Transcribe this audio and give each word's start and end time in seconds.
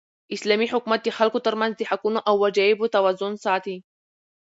اسلامي 0.35 0.67
حکومت 0.73 0.99
د 1.03 1.09
خلکو 1.17 1.39
تر 1.45 1.53
منځ 1.61 1.73
د 1.75 1.81
حقونو 1.89 2.19
او 2.29 2.35
وجایبو 2.43 2.91
توازن 2.95 3.33
ساتي. 3.45 3.77